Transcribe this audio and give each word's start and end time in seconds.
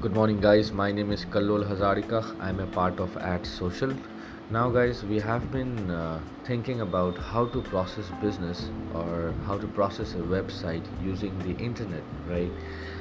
Good 0.00 0.14
morning, 0.14 0.40
guys. 0.40 0.72
My 0.72 0.90
name 0.90 1.12
is 1.12 1.26
Kallol 1.26 1.62
Hazarika. 1.62 2.24
I'm 2.40 2.58
a 2.58 2.66
part 2.66 2.98
of 3.00 3.10
Adsocial. 3.16 3.94
Now, 4.48 4.70
guys, 4.70 5.04
we 5.04 5.20
have 5.20 5.52
been 5.52 5.90
uh, 5.90 6.18
thinking 6.46 6.80
about 6.80 7.18
how 7.18 7.44
to 7.48 7.60
process 7.60 8.06
business 8.22 8.70
or 8.94 9.34
how 9.46 9.58
to 9.58 9.66
process 9.66 10.14
a 10.14 10.24
website 10.36 10.86
using 11.04 11.38
the 11.40 11.52
internet, 11.62 12.02
right? 12.26 12.50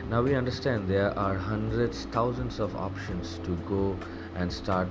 Now, 0.10 0.22
we 0.24 0.36
understand 0.36 0.90
there 0.90 1.18
are 1.18 1.36
hundreds, 1.36 2.04
thousands 2.12 2.60
of 2.60 2.76
options 2.76 3.40
to 3.46 3.56
go 3.70 3.98
and 4.36 4.52
start 4.52 4.90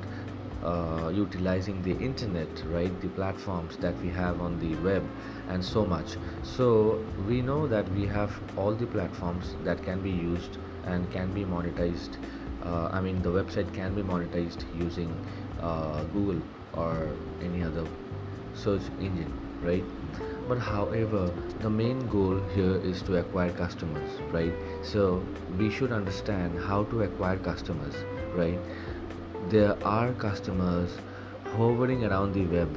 uh, 0.62 1.12
utilizing 1.14 1.82
the 1.82 1.96
internet 2.04 2.48
right 2.72 3.00
the 3.00 3.08
platforms 3.10 3.76
that 3.76 3.96
we 4.02 4.08
have 4.08 4.40
on 4.40 4.58
the 4.58 4.74
web 4.82 5.04
and 5.50 5.64
so 5.64 5.84
much 5.84 6.16
so 6.42 7.00
we 7.28 7.40
know 7.40 7.68
that 7.68 7.88
we 7.92 8.04
have 8.04 8.32
all 8.56 8.74
the 8.74 8.86
platforms 8.86 9.54
that 9.62 9.80
can 9.84 10.00
be 10.00 10.10
used 10.10 10.58
and 10.84 11.10
can 11.10 11.32
be 11.32 11.44
monetized 11.44 12.16
uh, 12.64 12.88
i 12.92 13.00
mean 13.00 13.20
the 13.22 13.28
website 13.28 13.72
can 13.74 13.94
be 13.94 14.02
monetized 14.02 14.64
using 14.74 15.10
uh, 15.60 16.02
google 16.14 16.40
or 16.74 17.08
any 17.42 17.62
other 17.62 17.86
search 18.54 18.82
engine 19.00 19.32
right 19.62 19.84
but 20.48 20.58
however 20.58 21.30
the 21.60 21.70
main 21.70 22.06
goal 22.08 22.38
here 22.54 22.76
is 22.90 23.02
to 23.02 23.16
acquire 23.16 23.50
customers 23.52 24.20
right 24.32 24.52
so 24.82 25.22
we 25.58 25.70
should 25.70 25.92
understand 25.92 26.58
how 26.58 26.84
to 26.84 27.02
acquire 27.02 27.36
customers 27.36 27.94
right 28.34 28.58
there 29.50 29.76
are 29.84 30.12
customers 30.12 30.96
hovering 31.56 32.04
around 32.04 32.34
the 32.34 32.44
web 32.46 32.68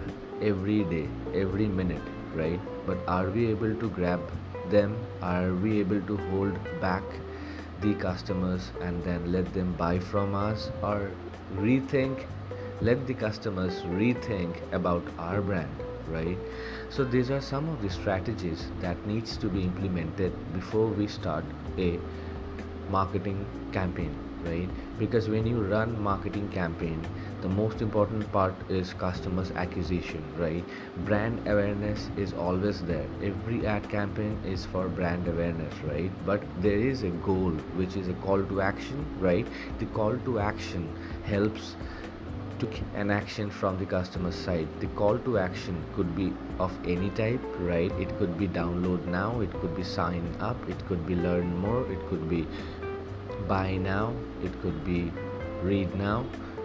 every 0.42 0.84
day, 0.86 1.08
every 1.34 1.68
minute, 1.68 2.02
right? 2.34 2.60
But 2.86 2.98
are 3.08 3.30
we 3.30 3.48
able 3.48 3.76
to 3.76 3.90
grab 3.90 4.22
them? 4.70 4.96
Are 5.22 5.54
we 5.54 5.80
able 5.80 6.02
to 6.02 6.18
hold 6.30 6.58
back 6.80 7.04
the 7.82 7.94
customers 7.96 8.72
and 8.82 9.04
then 9.04 9.32
let 9.32 9.52
them 9.54 9.74
buy 9.74 10.00
from 10.00 10.36
us 10.36 10.70
or 10.82 11.12
rethink? 11.54 12.26
Let 12.82 13.06
the 13.06 13.14
customers 13.14 13.82
rethink 13.82 14.62
about 14.74 15.08
our 15.20 15.42
brand, 15.42 15.76
right? 16.08 16.38
So 16.90 17.04
these 17.04 17.30
are 17.30 17.42
some 17.42 17.70
of 17.70 17.82
the 17.82 17.90
strategies 17.90 18.72
that 18.80 19.06
needs 19.06 19.38
to 19.38 19.50
be 19.50 19.64
implemented 19.64 20.34
before 20.54 20.88
we 20.88 21.08
start 21.08 21.46
a 21.78 22.00
marketing 22.90 23.46
campaign 23.72 24.31
right? 24.46 24.70
Because 25.00 25.30
when 25.30 25.46
you 25.46 25.62
run 25.62 26.02
marketing 26.02 26.50
campaign 26.50 27.06
the 27.42 27.50
most 27.50 27.82
important 27.82 28.32
part 28.32 28.56
is 28.70 28.94
customers 28.94 29.52
acquisition 29.56 30.24
right? 30.38 30.64
Brand 31.06 31.40
awareness 31.48 32.10
is 32.18 32.34
always 32.34 32.82
there. 32.84 33.08
Every 33.24 33.66
ad 33.66 33.90
campaign 33.90 34.38
is 34.46 34.66
for 34.66 34.88
brand 34.88 35.28
awareness 35.28 35.74
right? 35.84 36.12
But 36.26 36.44
there 36.62 36.78
is 36.78 37.04
a 37.04 37.10
goal 37.10 37.52
which 37.82 37.96
is 37.96 38.10
a 38.10 38.14
call 38.14 38.44
to 38.44 38.62
action 38.62 39.06
right? 39.20 39.48
The 39.80 39.88
call 39.88 40.18
to 40.18 40.40
action 40.40 40.88
helps 41.24 41.76
to 42.60 42.70
an 42.94 43.10
action 43.10 43.50
from 43.50 43.80
the 43.80 43.86
customer 43.86 44.32
side. 44.32 44.68
The 44.80 44.88
call 44.88 45.18
to 45.18 45.40
action 45.40 45.84
could 45.96 46.16
be 46.16 46.32
of 46.60 46.72
any 46.86 47.10
type 47.12 47.42
right? 47.60 47.92
It 48.00 48.16
could 48.20 48.38
be 48.38 48.48
download 48.48 49.08
now 49.08 49.40
it 49.42 49.52
could 49.62 49.76
be 49.76 49.84
sign 49.84 50.36
up 50.40 50.70
it 50.70 50.86
could 50.88 51.06
be 51.08 51.16
learn 51.16 51.58
more 51.58 51.92
it 51.92 52.08
could 52.08 52.30
be 52.30 52.48
buy 53.54 53.78
now 53.78 54.14
it 54.44 54.62
could 54.62 54.84
be 54.86 55.02
read 55.64 55.96
now 55.96 56.24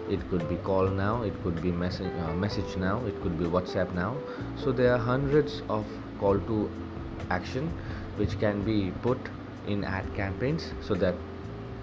it 0.09 0.29
could 0.29 0.47
be 0.49 0.55
call 0.67 0.87
now 0.87 1.21
it 1.21 1.33
could 1.43 1.61
be 1.61 1.71
message 1.71 2.11
uh, 2.25 2.33
message 2.33 2.75
now 2.77 2.95
it 3.05 3.21
could 3.21 3.37
be 3.37 3.45
whatsapp 3.45 3.93
now. 3.93 4.15
So 4.55 4.71
there 4.71 4.93
are 4.93 4.97
hundreds 4.97 5.61
of 5.69 5.85
call 6.19 6.39
to 6.51 6.69
action 7.29 7.69
which 8.15 8.39
can 8.39 8.61
be 8.63 8.91
put 9.01 9.17
in 9.67 9.83
ad 9.83 10.13
campaigns 10.15 10.71
so 10.81 10.95
that 10.95 11.15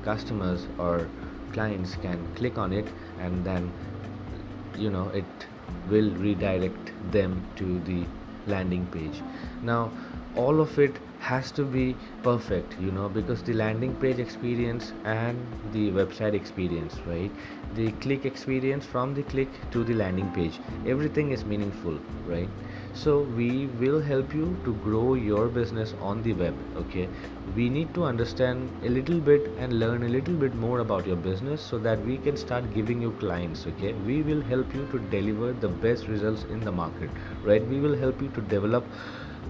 customers 0.05 0.67
or 0.79 1.07
clients 1.53 1.97
can 1.97 2.27
click 2.35 2.59
on 2.59 2.73
it 2.73 2.87
and 3.21 3.45
then 3.45 3.73
you 4.77 4.91
know 4.91 5.09
it 5.09 5.47
will 5.91 6.11
redirect 6.13 6.93
them 7.13 7.43
to 7.57 7.79
the 7.81 8.05
landing 8.47 8.87
page. 8.87 9.23
Now 9.63 9.91
all 10.35 10.61
of 10.61 10.79
it 10.79 10.97
has 11.25 11.51
to 11.59 11.65
be 11.65 11.85
perfect 12.23 12.75
you 12.79 12.91
know 12.97 13.09
because 13.09 13.43
the 13.49 13.55
landing 13.61 13.95
page 14.03 14.19
experience 14.25 14.93
and 15.05 15.73
the 15.73 15.91
website 15.99 16.35
experience 16.35 16.99
right? 17.07 17.31
The 17.75 17.91
click 17.93 18.27
experience 18.27 18.85
from 18.85 19.15
the 19.15 19.23
click 19.23 19.49
to 19.71 19.85
the 19.85 19.95
landing 19.95 20.31
page 20.33 20.61
everything 20.87 21.33
is 21.33 21.45
meaningful 21.45 21.99
right? 22.27 22.49
So 22.93 23.21
we 23.39 23.67
will 23.81 24.01
help 24.01 24.35
you 24.35 24.57
to 24.65 24.75
grow 24.85 25.15
your 25.15 25.49
business 25.49 25.95
on 26.01 26.23
the 26.23 26.35
web 26.35 26.55
okay? 26.77 27.09
We 27.57 27.71
need 27.71 27.95
to 27.95 28.05
understand 28.05 28.71
a 28.85 28.89
little 28.89 29.19
bit 29.19 29.51
and 29.59 29.81
learn 29.81 30.03
a 30.03 30.09
little 30.09 30.35
bit 30.35 30.55
more 30.55 30.81
about 30.81 31.07
your 31.07 31.17
business 31.17 31.61
so 31.63 31.79
that 31.79 32.05
we 32.05 32.19
can 32.19 32.37
start 32.37 32.73
giving 32.75 33.01
you 33.01 33.13
clients 33.13 33.67
okay? 33.67 33.95
We 33.95 34.23
will 34.23 34.43
help 34.43 34.75
you 34.75 34.87
to 34.93 34.99
deliver 35.19 35.53
the 35.53 35.69
best 35.69 36.07
results 36.07 36.45
in 36.45 36.61
the 36.61 36.73
market 36.73 37.11
right? 37.43 37.67
We 37.67 37.81
will 37.81 37.97
help 37.97 38.21
you 38.21 38.29
to 38.29 38.43
develop 38.43 38.85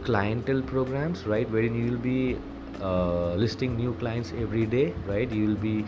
clientele 0.05 0.61
programs 0.61 1.25
right 1.27 1.51
wherein 1.65 1.85
you 1.85 1.91
will 1.91 1.99
be 1.99 2.39
uh, 2.81 3.35
listing 3.35 3.77
new 3.77 3.95
clients 3.95 4.33
every 4.39 4.67
day 4.67 4.93
right? 5.07 5.31
You 5.31 5.49
will 5.49 5.57
be 5.57 5.85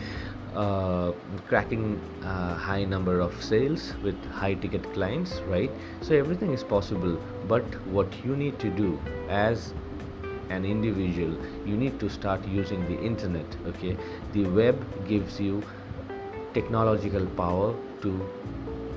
uh, 0.55 1.11
cracking 1.47 2.01
a 2.23 2.27
uh, 2.27 2.55
high 2.55 2.83
number 2.83 3.19
of 3.19 3.43
sales 3.43 3.93
with 4.03 4.15
high 4.31 4.55
ticket 4.55 4.93
clients 4.93 5.41
right? 5.47 5.69
So 6.01 6.15
everything 6.15 6.53
is 6.53 6.63
possible. 6.63 7.19
But 7.47 7.63
what 7.85 8.07
you 8.25 8.35
need 8.35 8.59
to 8.59 8.69
do 8.69 8.99
as 9.29 9.73
an 10.49 10.63
individual 10.63 11.37
you 11.65 11.75
need 11.75 11.99
to 11.99 12.09
start 12.09 12.47
using 12.47 12.87
the 12.87 12.99
internet 13.05 13.45
okay? 13.67 13.97
The 14.33 14.45
web 14.45 15.07
gives 15.07 15.39
you 15.39 15.63
technological 16.53 17.25
power 17.25 17.75
to 18.01 18.29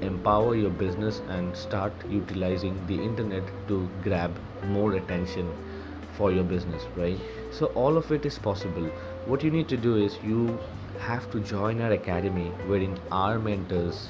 empower 0.00 0.54
your 0.54 0.70
business 0.70 1.20
and 1.28 1.54
start 1.54 1.92
utilizing 2.08 2.78
the 2.86 2.94
internet 2.94 3.42
to 3.68 3.90
grab 4.02 4.38
more 4.68 4.94
attention 4.94 5.52
for 6.20 6.30
your 6.32 6.44
business 6.52 6.86
right? 6.96 7.18
So 7.58 7.66
all 7.82 7.96
of 7.96 8.12
it 8.12 8.26
is 8.32 8.38
possible. 8.38 8.88
What 9.26 9.44
you 9.44 9.50
need 9.50 9.68
to 9.68 9.76
do 9.88 9.96
is 9.96 10.18
you 10.22 10.58
have 11.00 11.30
to 11.32 11.40
join 11.40 11.80
our 11.80 11.92
academy 11.92 12.48
wherein 12.72 12.98
our 13.10 13.38
mentors 13.38 14.08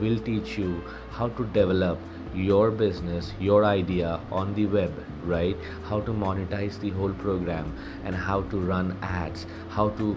will 0.00 0.18
teach 0.18 0.56
you 0.58 0.82
how 1.10 1.28
to 1.40 1.46
develop 1.46 1.98
your 2.34 2.70
business 2.82 3.32
your 3.38 3.64
idea 3.64 4.20
on 4.30 4.54
the 4.54 4.66
web 4.66 4.92
right? 5.22 5.56
How 5.88 6.00
to 6.00 6.12
monetize 6.12 6.78
the 6.80 6.90
whole 6.90 7.12
program 7.24 7.74
and 8.04 8.14
how 8.14 8.42
to 8.52 8.60
run 8.60 8.96
ads 9.02 9.46
how 9.68 9.90
to 10.00 10.16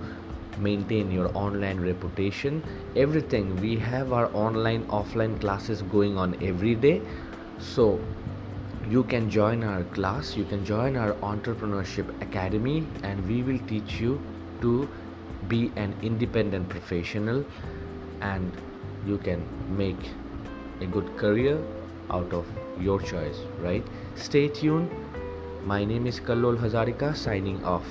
maintain 0.57 1.11
your 1.11 1.29
online 1.37 1.79
reputation. 1.79 2.63
Everything. 2.95 3.55
We 3.61 3.77
have 3.77 4.13
our 4.13 4.29
online 4.33 4.85
offline 4.85 5.39
classes 5.39 5.81
going 5.81 6.17
on 6.17 6.35
every 6.41 6.75
day. 6.75 7.01
So 7.59 7.99
you 8.89 9.03
can 9.03 9.29
join 9.29 9.63
our 9.63 9.83
class 9.95 10.35
you 10.35 10.45
can 10.45 10.63
join 10.65 10.95
our 10.95 11.13
entrepreneurship 11.31 12.09
academy 12.21 12.85
and 13.03 13.27
we 13.27 13.41
will 13.43 13.59
teach 13.67 13.99
you 13.99 14.19
to 14.61 14.87
be 15.47 15.71
an 15.75 15.95
independent 16.01 16.69
professional 16.69 17.43
and 18.21 18.51
you 19.05 19.17
can 19.17 19.43
make 19.77 20.11
a 20.81 20.85
good 20.85 21.17
career 21.17 21.57
out 22.11 22.31
of 22.33 22.45
your 22.79 23.01
choice 23.01 23.39
right? 23.59 23.83
Stay 24.15 24.47
tuned. 24.47 24.91
My 25.65 25.83
name 25.83 26.05
is 26.05 26.19
kallol 26.19 26.57
hazarika 26.57 27.15
signing 27.15 27.63
off 27.63 27.85